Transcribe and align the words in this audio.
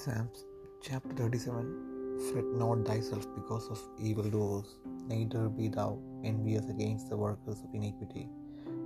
Psalms 0.00 0.40
chapter 0.86 1.12
37 1.20 1.70
Fret 2.26 2.48
not 2.60 2.82
thyself 2.88 3.24
because 3.36 3.64
of 3.74 3.80
evildoers, 4.08 4.68
neither 5.12 5.42
be 5.56 5.66
thou 5.76 5.88
envious 6.30 6.66
against 6.74 7.08
the 7.10 7.18
workers 7.22 7.60
of 7.64 7.74
iniquity. 7.78 8.24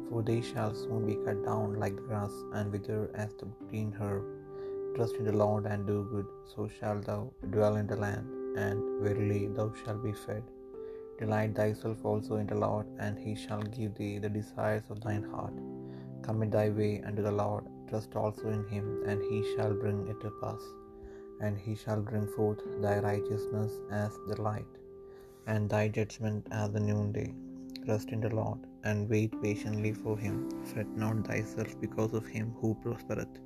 For 0.06 0.22
they 0.28 0.40
shall 0.50 0.72
soon 0.82 1.02
be 1.10 1.16
cut 1.26 1.40
down 1.48 1.74
like 1.82 1.96
the 1.96 2.06
grass, 2.10 2.34
and 2.54 2.72
wither 2.74 3.02
as 3.24 3.34
the 3.40 3.48
green 3.68 3.90
herb. 4.00 4.24
Trust 4.94 5.18
in 5.20 5.26
the 5.30 5.38
Lord 5.44 5.66
and 5.72 5.86
do 5.90 5.98
good, 6.12 6.28
so 6.52 6.66
shalt 6.76 7.04
thou 7.10 7.20
dwell 7.56 7.76
in 7.82 7.88
the 7.92 8.00
land, 8.06 8.26
and 8.66 8.80
verily 9.06 9.42
thou 9.58 9.68
shalt 9.80 10.02
be 10.08 10.14
fed. 10.24 10.44
Delight 11.20 11.54
thyself 11.60 12.06
also 12.12 12.36
in 12.44 12.48
the 12.52 12.62
Lord, 12.66 12.86
and 13.06 13.18
he 13.26 13.34
shall 13.44 13.64
give 13.78 13.92
thee 14.00 14.16
the 14.26 14.36
desires 14.38 14.86
of 14.94 15.02
thine 15.06 15.26
heart. 15.34 15.58
Commit 16.26 16.52
thy 16.56 16.68
way 16.80 16.92
unto 17.08 17.24
the 17.28 17.38
Lord, 17.44 17.66
trust 17.90 18.16
also 18.22 18.48
in 18.58 18.64
him, 18.74 18.86
and 19.10 19.20
he 19.30 19.40
shall 19.52 19.74
bring 19.82 20.00
it 20.14 20.20
to 20.24 20.32
pass 20.44 20.64
and 21.44 21.58
he 21.64 21.74
shall 21.82 22.02
bring 22.08 22.26
forth 22.36 22.60
thy 22.84 22.96
righteousness 23.10 23.72
as 23.90 24.12
the 24.28 24.38
light, 24.48 24.72
and 25.52 25.70
thy 25.72 25.84
judgment 25.98 26.46
as 26.60 26.70
the 26.74 26.82
noonday. 26.88 27.30
Trust 27.84 28.10
in 28.14 28.20
the 28.24 28.34
Lord, 28.40 28.60
and 28.84 29.08
wait 29.12 29.32
patiently 29.42 29.92
for 30.02 30.14
him. 30.24 30.36
Fret 30.70 30.90
not 31.02 31.26
thyself 31.28 31.70
because 31.84 32.12
of 32.18 32.26
him 32.34 32.54
who 32.60 32.70
prospereth 32.82 33.36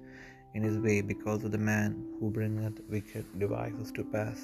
in 0.55 0.63
his 0.69 0.79
way, 0.87 0.99
because 1.13 1.43
of 1.45 1.53
the 1.53 1.65
man 1.73 1.93
who 2.19 2.31
bringeth 2.31 2.79
wicked 2.95 3.27
devices 3.43 3.91
to 3.93 4.05
pass. 4.17 4.41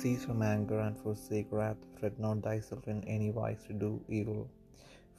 Cease 0.00 0.24
from 0.24 0.42
anger 0.42 0.80
and 0.86 0.96
forsake 1.02 1.46
wrath. 1.50 1.80
Fret 1.98 2.18
not 2.24 2.42
thyself 2.42 2.88
in 2.88 3.00
any 3.04 3.30
wise 3.38 3.62
to 3.68 3.72
do 3.84 3.90
evil, 4.08 4.42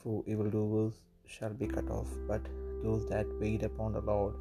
for 0.02 0.24
evildoers 0.34 0.96
shall 1.26 1.56
be 1.62 1.68
cut 1.76 1.90
off, 1.90 2.12
but 2.28 2.44
those 2.84 3.06
that 3.14 3.28
wait 3.40 3.64
upon 3.64 3.94
the 3.94 4.02
Lord 4.02 4.36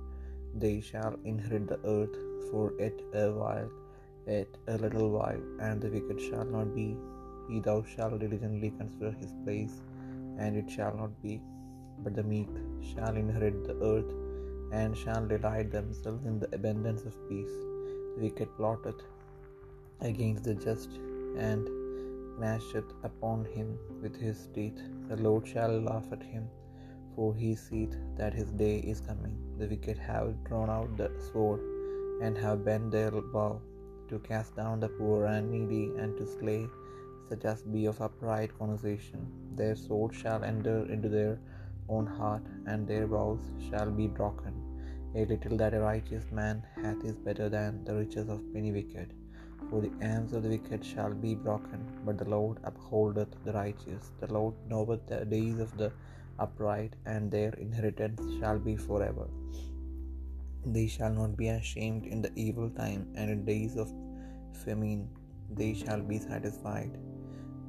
they 0.62 0.80
shall 0.88 1.14
inherit 1.24 1.66
the 1.68 1.78
earth 1.96 2.16
for 2.48 2.64
yet 2.78 2.98
a 3.22 3.26
while, 3.40 3.70
yet 4.26 4.52
a 4.72 4.76
little 4.84 5.10
while, 5.16 5.42
and 5.66 5.80
the 5.82 5.90
wicked 5.94 6.20
shall 6.26 6.44
not 6.56 6.74
be. 6.74 6.88
He 7.48 7.58
thou 7.66 7.78
shalt 7.92 8.18
diligently 8.24 8.70
consider 8.80 9.12
his 9.22 9.32
place, 9.44 9.74
and 10.38 10.56
it 10.60 10.70
shall 10.76 10.94
not 11.02 11.14
be. 11.24 11.34
But 12.02 12.14
the 12.18 12.26
meek 12.34 12.52
shall 12.90 13.16
inherit 13.22 13.58
the 13.68 13.76
earth, 13.92 14.12
and 14.80 14.96
shall 15.02 15.26
delight 15.34 15.70
themselves 15.76 16.24
in 16.30 16.38
the 16.42 16.50
abundance 16.58 17.02
of 17.10 17.16
peace. 17.28 17.56
The 18.14 18.22
wicked 18.24 18.50
plotteth 18.58 19.02
against 20.10 20.44
the 20.48 20.56
just, 20.66 20.92
and 21.48 21.64
gnasheth 22.40 22.92
upon 23.08 23.40
him 23.56 23.68
with 24.02 24.16
his 24.26 24.38
teeth. 24.56 24.80
The 25.10 25.18
Lord 25.26 25.46
shall 25.54 25.74
laugh 25.90 26.08
at 26.16 26.24
him 26.34 26.46
for 27.14 27.34
he 27.34 27.54
seeth 27.54 27.96
that 28.18 28.34
his 28.40 28.50
day 28.64 28.76
is 28.92 29.00
coming. 29.00 29.34
The 29.58 29.68
wicked 29.72 29.98
have 29.98 30.28
drawn 30.48 30.70
out 30.76 30.96
the 31.00 31.10
sword, 31.32 31.60
and 32.24 32.36
have 32.44 32.64
bent 32.68 32.90
their 32.96 33.10
bow, 33.36 33.52
to 34.08 34.18
cast 34.30 34.56
down 34.60 34.80
the 34.80 34.90
poor 34.98 35.20
and 35.34 35.50
needy, 35.54 35.84
and 36.02 36.16
to 36.18 36.26
slay 36.36 36.62
such 37.28 37.44
as 37.52 37.62
be 37.74 37.82
of 37.86 38.00
upright 38.06 38.52
conversation. 38.58 39.20
Their 39.60 39.76
sword 39.84 40.14
shall 40.20 40.42
enter 40.52 40.78
into 40.94 41.08
their 41.08 41.34
own 41.88 42.06
heart, 42.18 42.46
and 42.66 42.86
their 42.90 43.06
bows 43.06 43.44
shall 43.68 43.90
be 44.00 44.06
broken. 44.20 44.54
A 45.20 45.24
little 45.32 45.56
that 45.62 45.74
a 45.74 45.80
righteous 45.80 46.26
man 46.38 46.56
hath 46.82 47.02
is 47.10 47.18
better 47.26 47.48
than 47.48 47.84
the 47.84 47.94
riches 48.02 48.28
of 48.28 48.42
many 48.56 48.72
wicked. 48.72 49.10
For 49.68 49.80
the 49.84 49.92
arms 50.12 50.32
of 50.36 50.42
the 50.44 50.52
wicked 50.54 50.82
shall 50.84 51.14
be 51.26 51.34
broken, 51.46 51.80
but 52.06 52.18
the 52.18 52.28
Lord 52.36 52.58
upholdeth 52.70 53.32
the 53.44 53.52
righteous. 53.52 54.10
The 54.22 54.32
Lord 54.36 54.54
knoweth 54.68 55.06
the 55.06 55.20
days 55.24 55.58
of 55.66 55.76
the 55.82 55.90
upright, 56.38 56.94
and 57.06 57.30
their 57.30 57.52
inheritance 57.54 58.22
shall 58.38 58.58
be 58.58 58.76
forever. 58.76 59.26
They 60.66 60.86
shall 60.86 61.12
not 61.12 61.36
be 61.36 61.48
ashamed 61.48 62.06
in 62.06 62.22
the 62.22 62.32
evil 62.34 62.70
time, 62.70 63.08
and 63.14 63.30
in 63.30 63.44
days 63.44 63.76
of 63.76 63.92
famine 64.64 65.08
they 65.50 65.74
shall 65.74 66.00
be 66.00 66.18
satisfied. 66.18 66.98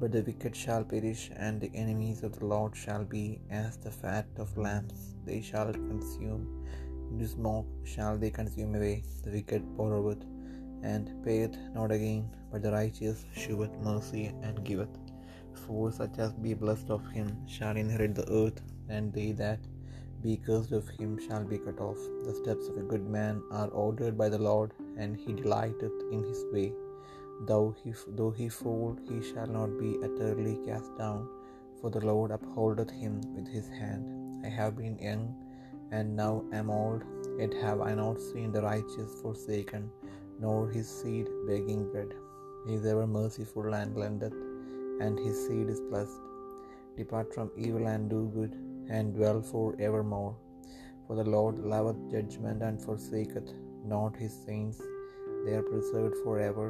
But 0.00 0.12
the 0.12 0.22
wicked 0.22 0.54
shall 0.54 0.84
perish, 0.84 1.30
and 1.36 1.60
the 1.60 1.70
enemies 1.74 2.22
of 2.22 2.38
the 2.38 2.46
Lord 2.46 2.76
shall 2.76 3.04
be 3.04 3.40
as 3.50 3.76
the 3.76 3.90
fat 3.90 4.26
of 4.36 4.56
lambs. 4.56 5.14
They 5.24 5.40
shall 5.40 5.72
consume, 5.72 6.66
into 7.10 7.28
smoke 7.28 7.66
shall 7.84 8.16
they 8.18 8.30
consume 8.30 8.74
away. 8.74 9.04
The 9.24 9.30
wicked 9.30 9.76
borroweth, 9.76 10.24
and 10.82 11.10
payeth 11.24 11.56
not 11.74 11.90
again, 11.90 12.30
but 12.50 12.62
the 12.62 12.72
righteous 12.72 13.24
sheweth 13.34 13.74
mercy 13.90 14.34
and 14.42 14.64
giveth. 14.64 15.05
For 15.64 15.90
such 15.98 16.18
as 16.24 16.32
be 16.44 16.52
blessed 16.62 16.90
of 16.96 17.04
him 17.16 17.28
shall 17.54 17.76
inherit 17.82 18.14
the 18.18 18.28
earth, 18.40 18.60
and 18.88 19.12
they 19.16 19.30
that 19.40 19.58
be 20.24 20.34
cursed 20.46 20.72
of 20.78 20.88
him 20.98 21.12
shall 21.26 21.44
be 21.52 21.58
cut 21.66 21.80
off. 21.88 22.02
The 22.26 22.34
steps 22.40 22.68
of 22.68 22.76
a 22.78 22.88
good 22.92 23.06
man 23.16 23.36
are 23.58 23.68
ordered 23.84 24.16
by 24.20 24.28
the 24.34 24.42
Lord, 24.48 24.72
and 25.02 25.16
he 25.22 25.32
delighteth 25.40 25.98
in 26.14 26.22
his 26.30 26.42
way. 26.54 26.68
Though 27.48 27.68
he, 27.80 27.92
though 28.18 28.34
he 28.40 28.48
fall, 28.60 28.92
he 29.08 29.18
shall 29.30 29.50
not 29.58 29.72
be 29.82 29.90
utterly 30.08 30.56
cast 30.66 30.90
down, 31.02 31.22
for 31.80 31.90
the 31.96 32.04
Lord 32.10 32.30
upholdeth 32.36 32.92
him 33.02 33.14
with 33.36 33.48
his 33.56 33.68
hand. 33.80 34.04
I 34.46 34.50
have 34.60 34.74
been 34.80 34.96
young, 35.08 35.24
and 35.96 36.16
now 36.22 36.34
am 36.58 36.70
old, 36.80 37.02
yet 37.40 37.54
have 37.64 37.80
I 37.90 37.94
not 38.02 38.26
seen 38.28 38.50
the 38.52 38.66
righteous 38.72 39.12
forsaken, 39.22 39.84
nor 40.44 40.58
his 40.76 40.88
seed 40.98 41.28
begging 41.50 41.84
bread. 41.92 42.12
He 42.66 42.74
is 42.78 42.86
ever 42.92 43.06
merciful 43.20 43.74
and 43.80 43.96
lendeth 44.02 44.38
and 45.00 45.18
his 45.18 45.46
seed 45.46 45.68
is 45.68 45.80
blessed. 45.80 46.20
Depart 46.96 47.34
from 47.34 47.50
evil 47.56 47.86
and 47.86 48.08
do 48.08 48.30
good, 48.34 48.54
and 48.88 49.14
dwell 49.14 49.40
for 49.42 49.74
evermore. 49.88 50.36
For 51.06 51.16
the 51.16 51.30
Lord 51.36 51.58
loveth 51.72 52.00
judgment 52.10 52.62
and 52.62 52.82
forsaketh 52.82 53.50
not 53.84 54.16
his 54.16 54.34
saints. 54.46 54.80
They 55.44 55.54
are 55.58 55.62
preserved 55.62 56.16
for 56.24 56.38
ever. 56.40 56.68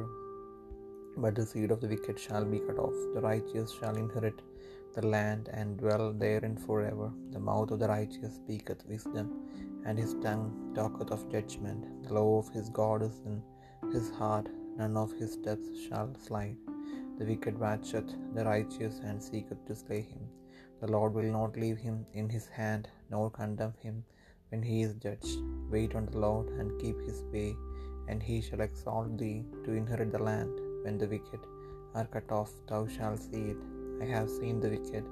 But 1.23 1.35
the 1.35 1.45
seed 1.51 1.71
of 1.71 1.81
the 1.81 1.87
wicked 1.87 2.19
shall 2.19 2.45
be 2.45 2.59
cut 2.59 2.77
off. 2.77 2.97
The 3.15 3.21
righteous 3.21 3.71
shall 3.77 3.95
inherit 3.95 4.39
the 4.95 5.05
land 5.15 5.49
and 5.53 5.77
dwell 5.77 6.13
therein 6.13 6.55
forever. 6.57 7.11
The 7.31 7.39
mouth 7.39 7.71
of 7.71 7.79
the 7.79 7.87
righteous 7.87 8.35
speaketh 8.35 8.85
wisdom, 8.93 9.27
and 9.85 9.97
his 9.97 10.13
tongue 10.25 10.47
talketh 10.75 11.11
of 11.11 11.31
judgment. 11.31 11.83
The 12.03 12.13
law 12.13 12.31
of 12.39 12.49
his 12.49 12.69
God 12.69 13.01
is 13.09 13.19
in 13.25 13.41
his 13.91 14.09
heart, 14.11 14.47
none 14.77 14.97
of 14.97 15.11
his 15.13 15.33
steps 15.33 15.67
shall 15.87 16.09
slide. 16.27 16.57
The 17.19 17.25
wicked 17.29 17.55
watcheth 17.65 18.09
the 18.35 18.45
righteous 18.45 18.95
and 19.07 19.21
seeketh 19.27 19.61
to 19.67 19.75
slay 19.75 20.01
him. 20.11 20.23
The 20.81 20.91
Lord 20.95 21.13
will 21.17 21.31
not 21.37 21.57
leave 21.63 21.79
him 21.85 21.97
in 22.19 22.27
his 22.35 22.47
hand, 22.59 22.83
nor 23.11 23.25
condemn 23.37 23.73
him 23.85 23.95
when 24.49 24.61
he 24.69 24.77
is 24.87 24.93
judged. 25.05 25.39
Wait 25.73 25.95
on 25.99 26.05
the 26.07 26.19
Lord 26.25 26.49
and 26.59 26.79
keep 26.81 26.99
his 27.07 27.21
way, 27.33 27.49
and 28.09 28.21
he 28.21 28.37
shall 28.45 28.61
exalt 28.65 29.17
thee 29.21 29.39
to 29.63 29.79
inherit 29.81 30.11
the 30.13 30.23
land. 30.29 30.53
When 30.83 30.97
the 30.99 31.11
wicked 31.15 31.41
are 31.95 32.05
cut 32.15 32.31
off, 32.39 32.53
thou 32.69 32.81
shalt 32.95 33.19
see 33.27 33.45
it. 33.53 33.61
I 34.03 34.05
have 34.15 34.29
seen 34.37 34.59
the 34.59 34.73
wicked 34.75 35.05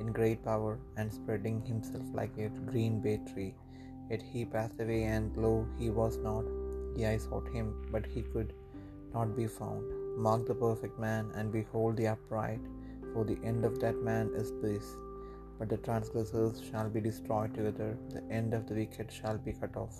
in 0.00 0.18
great 0.18 0.42
power, 0.50 0.74
and 0.98 1.18
spreading 1.20 1.58
himself 1.70 2.06
like 2.20 2.36
a 2.38 2.48
green 2.72 3.00
bay 3.06 3.18
tree. 3.30 3.54
Yet 4.10 4.22
he 4.32 4.44
passed 4.44 4.80
away, 4.84 5.02
and 5.16 5.36
lo, 5.44 5.54
he 5.78 5.90
was 6.02 6.16
not. 6.28 6.46
Yea, 6.98 7.14
I 7.14 7.18
sought 7.18 7.48
him, 7.56 7.68
but 7.94 8.04
he 8.14 8.22
could 8.34 8.52
not 9.14 9.36
be 9.40 9.46
found. 9.46 10.01
Mark 10.16 10.46
the 10.46 10.54
perfect 10.54 10.98
man, 10.98 11.30
and 11.34 11.52
behold 11.52 11.96
the 11.96 12.08
upright, 12.08 12.60
for 13.12 13.24
the 13.24 13.38
end 13.44 13.64
of 13.64 13.80
that 13.80 14.02
man 14.02 14.30
is 14.34 14.52
peace. 14.62 14.96
But 15.58 15.68
the 15.68 15.76
transgressors 15.78 16.62
shall 16.70 16.88
be 16.88 17.00
destroyed 17.00 17.54
together, 17.54 17.96
the 18.10 18.22
end 18.30 18.52
of 18.54 18.66
the 18.66 18.74
wicked 18.74 19.10
shall 19.12 19.38
be 19.38 19.52
cut 19.52 19.76
off. 19.76 19.96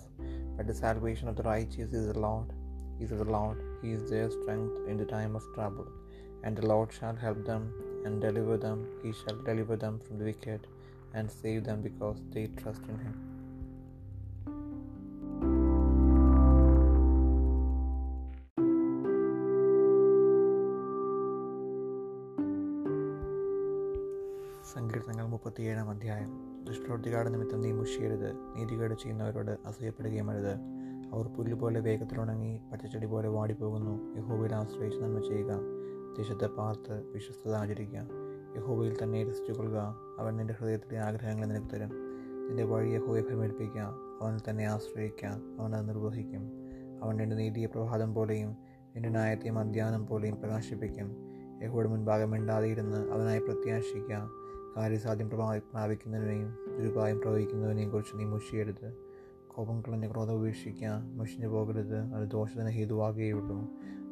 But 0.57 0.67
the 0.67 0.73
salvation 0.73 1.27
of 1.27 1.35
the 1.35 1.43
righteous 1.43 1.93
is 1.93 2.07
the 2.13 2.19
Lord, 2.19 2.53
he 2.97 3.05
is 3.05 3.09
the 3.09 3.23
Lord, 3.23 3.61
he 3.81 3.91
is 3.91 4.09
their 4.09 4.29
strength 4.29 4.77
in 4.87 4.97
the 4.97 5.05
time 5.05 5.35
of 5.35 5.43
trouble. 5.55 5.87
And 6.43 6.57
the 6.57 6.67
Lord 6.67 6.91
shall 6.91 7.15
help 7.15 7.45
them 7.45 7.73
and 8.05 8.21
deliver 8.21 8.57
them, 8.57 8.87
he 9.01 9.13
shall 9.13 9.41
deliver 9.43 9.75
them 9.75 9.99
from 10.05 10.19
the 10.19 10.25
wicked 10.25 10.67
and 11.13 11.31
save 11.31 11.63
them 11.63 11.81
because 11.81 12.17
they 12.31 12.47
trust 12.47 12.81
in 12.83 12.97
him. 12.99 13.32
മുപ്പത്തിയേഴാം 25.43 25.89
അധ്യായം. 25.89 26.29
ദുഷ്പ്രവൃത്തികാട് 26.67 27.33
നിമിത്തം 27.33 27.61
നീ 27.61 27.71
മുഷിയരുത്. 27.71 28.31
നീതികേട് 28.55 28.93
ചെയ്യുന്നവരോട് 28.93 29.57
അസൂയപ്പെടുകയും 29.65 30.29
അരുത്. 30.29 30.53
അവർ 31.13 31.27
പുല്ലുപോലെ 31.27 31.79
വേഗത്തിലുണങ്ങി 31.79 32.61
പച്ചച്ചെടി 32.71 33.05
പോലെ 33.05 33.27
വാടിപ്പോകുന്നു. 33.27 34.17
യഹോബയിൽ 34.17 34.55
ആശ്രയിച്ച് 34.55 34.99
നന്മ 34.99 35.19
ചെയ്യുക. 35.19 35.51
ദേശത്തെ 36.17 36.47
പാർത്ത് 36.47 37.11
വിശ്വസ്തത 37.13 37.51
ആചരിക്കുക. 37.55 38.07
യഹോബയിൽ 38.57 38.97
തന്നെ 39.03 39.29
രസിച്ചുകൊള്ളുക. 39.29 39.95
അവൻ 40.19 40.37
നിന്റെ 40.37 40.53
ഹൃദയത്തിലെ 40.53 40.99
ആഗ്രഹങ്ങളെ 40.99 41.47
നിനക്ക് 41.47 41.73
തരും. 41.73 41.89
നിന്റെ 42.47 42.63
വഴി 42.63 42.89
യഹോയെ 42.89 43.21
ഭരമേൽപ്പിക്കുക. 43.21 43.95
അവനിൽ 44.21 44.49
തന്നെ 44.49 44.65
ആശ്രയിക്കുക. 44.65 45.41
അവൻ 45.59 45.75
അത് 45.75 45.89
നിർവഹിക്കും 45.89 46.51
അവൻ 47.03 47.17
നിന്റെ 47.17 47.35
നീതിയെ 47.35 47.65
പ്രഭാതം 47.65 48.13
പോലെയും 48.13 48.57
നിന്റെ 48.95 49.09
ന്യായത്തെ 49.09 49.49
മധ്യാഹ്നം 49.49 50.07
പോലെയും 50.07 50.35
പ്രകാശിപ്പിക്കും. 50.35 51.15
യഹോയുടെ 51.63 51.89
മുൻഭാഗം 51.89 52.31
മിണ്ടാതിരുന്ന് 52.31 53.11
അവനായി 53.11 53.39
പ്രത്യാശിക്കുക. 53.39 54.42
കാര്യസാധ്യം 54.77 55.29
പ്രാപിക്കുന്നതിനെയും 55.29 56.57
ദുരുപായം 56.77 57.19
പ്രവഹിക്കുന്നതിനെയും 57.19 57.89
കുറിച്ച് 57.89 58.19
നീ 58.19 58.23
മുഷിയരുത്. 58.23 58.93
കോപം 59.47 59.81
കളഞ്ഞ് 59.81 60.11
ക്രോധം 60.11 60.33
ഉപേക്ഷിക്കുക 60.33 60.87
മുഷിഞ്ഞു 60.87 61.47
പോകരുത്. 61.47 61.97
അത് 61.97 62.27
ദോഷത്തിന് 62.27 62.69
ഹേതുവാകുകയുള്ളൂ. 62.69 63.61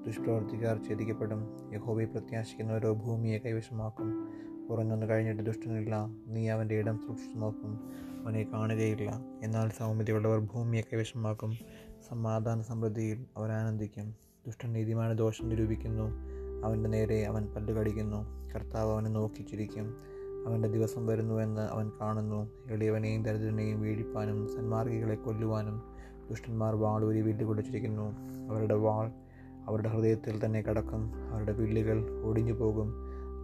ദുഷ്പ്രവർത്തിക്കാർ 0.06 0.80
ഛേദിക്കപ്പെടും 0.88 1.74
യഹോബയെ 1.74 2.06
പ്രത്യാശിക്കുന്നവരോ 2.06 2.94
ഭൂമിയെ 2.94 3.38
കൈവശമാക്കും. 3.38 4.30
കുറഞ്ഞൊന്ന് 4.70 5.10
കഴിഞ്ഞിട്ട് 5.10 5.44
ദുഷ്ടനില്ല. 5.44 5.96
നീ 6.28 6.48
അവന്റെ 6.48 6.76
ഇടം 6.76 6.98
സൂക്ഷിച്ചു 6.98 7.38
നോക്കും. 7.38 7.92
അവനെ 8.26 8.48
കാണുകയില്ല. 8.54 9.26
എന്നാൽ 9.44 9.70
സൗമ്യതയുള്ളവർ 9.70 10.40
ഭൂമിയെ 10.40 10.82
കൈവശമാക്കും. 10.82 11.58
സമാധാന 12.10 12.62
സമൃദ്ധിയിൽ 12.62 13.26
അവർ 13.38 13.52
ആനന്ദിക്കും. 13.52 14.16
ദുഷ്ടൻ 14.48 14.74
നീതിമാന 14.74 15.14
ദോഷം 15.14 15.50
നിരൂപിക്കുന്നു. 15.50 16.12
അവന്റെ 16.66 16.90
നേരെ 16.90 17.26
അവൻ 17.26 17.54
പല്ലുകടിക്കുന്നു. 17.56 18.52
കർത്താവ് 18.56 18.92
അവനെ 18.92 19.10
നോക്കി 19.10 19.42
ചിരിക്കും. 19.42 20.11
അവന്റെ 20.48 20.70
ദിവസം 20.70 21.08
വരുന്നുവെന്ന് 21.08 21.62
അവൻ 21.62 21.92
കാണുന്നു. 22.02 22.50
എളിയവനെയും 22.70 23.24
ദരിദ്രനെയും 23.24 23.82
വീഴിപ്പാനും 23.82 24.48
സന്മാർഗികളെ 24.48 25.16
കൊല്ലുവാനും 25.16 25.82
ദുഷ്ടന്മാർ 26.30 26.76
വാളൂരി 26.76 27.22
വില്ല് 27.22 27.46
കൊടിച്ചിരിക്കുന്നു 27.46 28.16
അവരുടെ 28.52 28.76
വാൾ 28.76 29.12
അവരുടെ 29.68 29.90
ഹൃദയത്തിൽ 29.90 30.46
തന്നെ 30.46 30.62
കടക്കും. 30.62 31.14
അവരുടെ 31.32 31.54
വില്ലുകൾ 31.54 32.24
ഒടിഞ്ഞു 32.24 32.54
പോകും. 32.54 32.94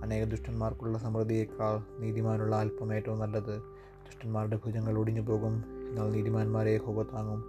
അനേക 0.04 0.24
ദുഷ്ടന്മാർക്കുള്ള 0.24 0.98
സമൃദ്ധിയേക്കാൾ 0.98 2.02
നീതിമാനുള്ള 2.02 2.56
അല്പം 2.56 2.94
ഏറ്റവും 2.94 3.20
നല്ലത് 3.20 3.62
ദുഷ്ടന്മാരുടെ 4.08 4.60
ഭുജങ്ങൾ 4.66 4.98
ഒടിഞ്ഞു 4.98 5.22
പോകും. 5.22 5.64
എന്നാൽ 5.90 6.12
നീതിമാന്മാരെ 6.12 6.72
യഹോവ 6.72 7.04
താങ്ങും. 7.04 7.44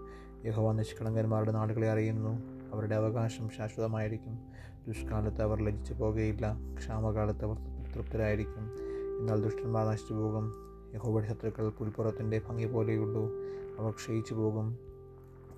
യഹോവ 0.46 0.72
നിഷ്കളങ്കന്മാരുടെ 0.72 1.52
നാടുകളെ 1.52 1.90
അറിയുന്നു. 1.90 2.42
അവരുടെ 2.74 2.94
അവകാശം 2.94 3.48
ശാശ്വതമായിരിക്കും. 3.48 4.38
ദുഷ്കാലത്ത് 4.86 5.42
അവർ 5.42 5.62
ലജ്ജിച്ചു 5.62 5.94
പോകുകയില്ല 5.94 6.56
ക്ഷാമകാലത്ത് 6.78 7.44
അവർ 7.44 7.56
തൃപ്തരായിരിക്കും. 7.94 8.88
എന്നാൽ 9.18 9.42
ദുഷ്ടന്മാർ 9.42 9.86
നശിച്ചു 9.86 10.14
പോകും 10.14 10.54
യഹോവയുടെ 10.94 11.28
ശത്രുക്കൾ 11.28 11.68
പുൽപ്പുറത്തിന്റെ 11.68 12.42
ഭംഗി 12.48 12.66
പോലെയുള്ളൂ. 12.66 13.30
അവർ 13.78 13.90
ക്ഷയിച്ചു 13.90 14.34
പോകും 14.34 14.78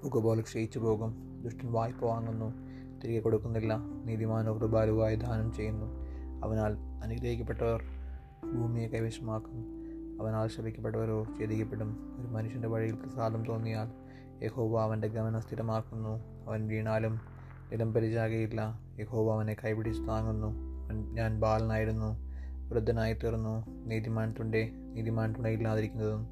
പുക 0.02 0.20
പോലെ 0.20 0.40
ക്ഷയിച്ചു 0.42 0.78
പോകും 0.78 1.40
ദുഷ്ടൻ 1.42 1.72
വായ്പ 1.72 2.04
വാങ്ങുന്നു. 2.04 2.54
തിരികെ 3.00 3.20
കൊടുക്കുന്നില്ല. 3.20 3.76
നീതിമാനോ 4.04 4.58
കൃപാലുവായി 4.58 5.16
ദാനം 5.16 5.52
ചെയ്യുന്നു. 5.52 5.86
അവനാൽ 6.44 6.76
അനുഗ്രഹിക്കപ്പെട്ടവർ 7.04 7.82
ഭൂമിയെ 8.54 8.88
കൈവശമാക്കും. 8.88 9.66
അവനാൽ 10.20 10.48
ശപിക്കപ്പെട്ടവരോ 10.48 11.24
ഛേദിക്കപ്പെടും. 11.24 12.16
ഒരു 12.18 12.26
മനുഷ്യന്റെ 12.26 12.68
വഴിയിൽ 12.68 12.94
പ്രസാദം 12.94 13.46
തോന്നിയാൽ 13.46 13.88
യഹോവ 14.44 14.80
അവന്റെ 14.80 15.08
ഗമനം 15.08 15.40
സ്ഥിരമാക്കുന്നു. 15.40 16.44
അവൻ 16.48 16.68
വീണാലും 16.68 17.20
നിലം 17.72 17.94
പരിചാകയില്ല. 17.94 18.80
യഹോവ 19.00 19.32
അവനെ 19.32 19.56
കൈപിടിച്ച് 19.64 20.02
താങ്ങുന്നു. 20.08 20.70
ഞാൻ 21.12 21.40
ബാലനായിരുന്നു. 21.40 22.29
വൃദ്ധനായി 22.70 23.14
തീർന്നു 23.14 23.64
നീതിമാൻ 23.86 24.34
തുണ്ടേ 24.38 24.70
നീതിമാൻ 24.74 25.32
തുണയില്ലാതിരിക്കുന്നതും 25.32 26.26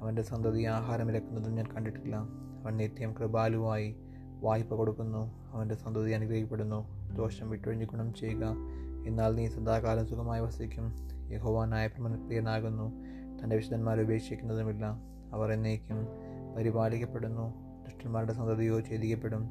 അവന്റെ 0.00 0.22
സന്തതി 0.22 0.64
ആഹാരം 0.64 1.10
ഇരക്കുന്നതും 1.10 1.54
ഞാൻ 1.54 1.66
കണ്ടിട്ടില്ല. 1.76 2.16
അവൻ 2.62 2.76
നിത്യം 2.76 3.12
കൃപാലുവായി 3.12 3.96
വായ്പ 4.40 4.74
കൊടുക്കുന്നു. 4.74 5.50
അവന്റെ 5.52 5.74
സന്തതി 5.74 6.10
അനുഗ്രഹിക്കപ്പെടുന്നു. 6.10 7.10
ദോഷം 7.14 7.50
വിട്ടൊഴിഞ്ഞ് 7.50 7.86
ഗുണം 7.86 8.14
ചെയ്യുക. 8.14 8.56
എന്നാൽ 9.06 9.34
നീ 9.34 9.48
സദാകാലം 9.48 10.06
സുഖമായി 10.06 10.40
വസിക്കും. 10.40 11.08
യഹോവാനായ 11.32 11.86
പ്രിയനാകുന്നു 11.86 12.92
തന്റെ 13.42 13.56
വിശുദ്ധന്മാരെ 13.56 14.02
ഉപേക്ഷിക്കുന്നതുമില്ല. 14.02 14.86
അവർ 15.32 15.52
എന്നേക്കും 15.52 16.08
പരിപാലിക്കപ്പെടുന്നു. 16.56 17.54
ദുഷ്ടന്മാരുടെ 17.84 18.32
സന്തതിയോ 18.32 18.80
ഛേദിക്കപ്പെടും. 18.80 19.48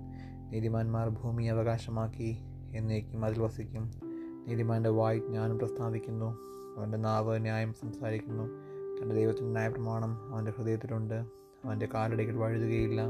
നീതിമാന്മാർ 0.49 1.09
ഭൂമി 1.09 1.43
അവകാശമാക്കി 1.43 2.37
എന്നേക്കും 2.75 3.25
അതിൽ 3.25 3.41
വസിക്കും. 3.41 4.08
നീതിമാന്റെ 4.47 4.89
വായ് 4.89 5.19
ജ്ഞാനം 5.19 5.59
പ്രസ്താവിക്കുന്നു 5.59 6.37
അവന്റെ 6.77 6.97
നാവ് 6.97 7.41
ന്യായം 7.41 7.73
സംസാരിക്കുന്നു. 7.73 8.43
തന്റെ 9.01 9.15
ദൈവത്തിന്റെ 9.15 9.51
ന്യായപ്രമാണം 9.51 10.33
അവന്റെ 10.33 10.51
ഹൃദയത്തിലുണ്ട്. 10.51 11.25
അവന്റെ 11.65 11.87
കാലടികൾ 11.93 12.35
വഴുതുകയില്ല. 12.35 13.01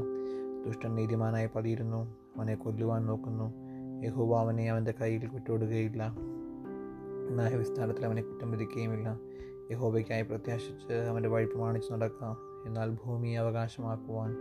ദുഷ്ടൻ 0.66 0.94
നീതിമാനായി 0.94 1.48
പതിയിരുന്നു. 1.54 2.16
അവനെ 2.36 2.54
കൊല്ലുവാൻ 2.54 3.06
നോക്കുന്നു. 3.06 3.54
യഹോവ 4.06 4.38
അവനെ 4.38 4.70
അവന്റെ 4.70 4.94
കയ്യിൽ 5.00 5.26
വിട്ടുവിടുകയില്ല 5.26 6.14
ന്യായവിസ്താരത്തിൽ 7.30 8.06
അവനെ 8.06 8.22
കുറ്റം 8.22 8.50
വിധിക്കുകയുമില്ല. 8.50 9.18
യഹോബയ്ക്കായി 9.70 10.22
പ്രത്യാശിച്ച് 10.22 10.92
അവന്റെ 10.92 11.28
വഴി 11.28 11.46
പ്രമാണിച്ച് 11.46 11.92
നടക്കാം 11.92 12.36
എന്നാൽ 12.66 12.98
ഭൂമിയെ 13.04 13.38
അവകാശമാക്കുവാൻ 13.38 14.36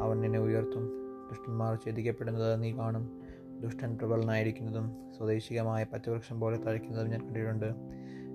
അവൻ 0.00 0.20
നിന്നെ 0.20 0.38
ഉയർത്തും. 0.38 0.86
ദുഷ്ടന്മാർ 1.30 1.78
ഛേദിക്കപ്പെടുന്നത് 1.86 2.62
നീ 2.62 2.72
കാണും. 2.72 3.23
ദുഷ്ടൻ 3.62 3.98
പ്രബലനായിരിക്കുന്നതും 3.98 5.12
സ്വദേശികമായ 5.16 5.84
പച്ചവൃക്ഷം 5.84 6.40
പോലെ 6.40 6.56
തഴയ്ക്കുന്നതും 6.56 7.10
ഞാൻ 7.10 7.20
കണ്ടിട്ടുണ്ട്. 7.20 7.74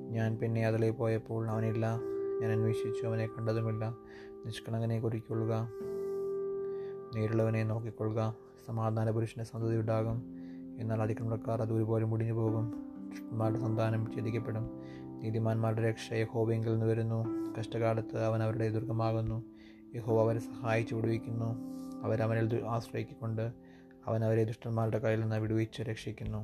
ഞാൻ 0.10 0.38
പിന്നെ 0.38 0.68
അതിലെ 0.68 0.90
പോയപ്പോൾ 0.90 1.50
അവനില്ല. 1.50 2.02
ഞാൻ 2.42 2.52
അന്വേഷിച്ചു 2.52 3.08
അവനെ 3.08 3.28
കണ്ടതുമില്ല. 3.28 3.96
നിഷ്കളങ്കനെ 4.46 5.00
കുറിക്കൊള്ളുക 5.00 5.70
നേരിടുള്ളവനെ 7.16 7.64
നോക്കിക്കൊള്ളുക. 7.64 8.36
സമാധാന 8.68 9.12
പുരുഷന് 9.12 9.44
സന്തതി 9.44 9.78
ഉണ്ടാകും. 9.78 10.24
എന്നാൽ 10.80 11.02
അതിക്രമക്കാർ 11.02 11.62
അത് 11.62 11.74
ഒരുപോലെ 11.74 12.06
മുടിഞ്ഞു 12.06 12.34
പോകും. 12.34 12.90
ദുഷ്ടന്മാരുടെ 13.10 13.60
സന്താനം 13.60 14.12
ഛേദിക്കപ്പെടും. 14.16 14.70
നീതിമാന്മാരുടെ 15.20 15.90
രക്ഷ 15.90 16.14
യഹോബെങ്കിൽ 16.14 16.72
നിന്ന് 16.72 16.86
വരുന്നു. 16.86 17.26
കഷ്ടകാലത്ത് 17.60 18.24
അവൻ 18.24 18.44
അവരുടെ 18.44 18.70
ദുർഗമാകുന്നു. 18.70 19.44
യഹോ 19.96 20.22
അവരെ 20.22 20.40
സഹായിച്ചു 20.40 20.96
വിടുവിക്കുന്നു. 20.96 21.58
അവരവനിൽ 22.04 22.66
ആശ്രയിക്കൊണ്ട് 22.68 23.69
അവൻ 24.08 24.26
അവരെ 24.26 24.44
ദുഷ്ടന്മാരുടെ 24.44 25.00
കയ്യിൽ 25.00 25.20
നിന്ന് 25.20 25.36
വിടുവിച്ച് 25.36 25.82
രക്ഷിക്കുന്നു. 25.82 26.42